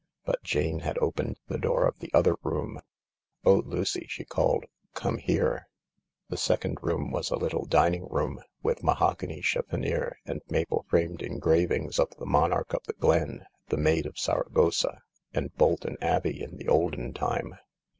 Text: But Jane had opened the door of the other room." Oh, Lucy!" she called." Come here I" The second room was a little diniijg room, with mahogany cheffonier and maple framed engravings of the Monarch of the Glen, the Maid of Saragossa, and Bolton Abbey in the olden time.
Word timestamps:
But 0.25 0.41
Jane 0.41 0.79
had 0.79 0.97
opened 0.97 1.37
the 1.45 1.59
door 1.59 1.85
of 1.85 1.99
the 1.99 2.09
other 2.11 2.35
room." 2.41 2.79
Oh, 3.45 3.61
Lucy!" 3.63 4.07
she 4.09 4.25
called." 4.25 4.65
Come 4.95 5.19
here 5.19 5.67
I" 5.67 5.69
The 6.31 6.37
second 6.37 6.79
room 6.81 7.11
was 7.11 7.29
a 7.29 7.35
little 7.35 7.67
diniijg 7.67 8.11
room, 8.11 8.41
with 8.63 8.81
mahogany 8.83 9.41
cheffonier 9.43 10.13
and 10.25 10.41
maple 10.49 10.87
framed 10.89 11.21
engravings 11.21 11.99
of 11.99 12.09
the 12.17 12.25
Monarch 12.25 12.73
of 12.73 12.81
the 12.87 12.93
Glen, 12.93 13.45
the 13.67 13.77
Maid 13.77 14.07
of 14.07 14.17
Saragossa, 14.17 15.03
and 15.35 15.53
Bolton 15.55 15.97
Abbey 16.01 16.41
in 16.41 16.57
the 16.57 16.67
olden 16.67 17.13
time. 17.13 17.59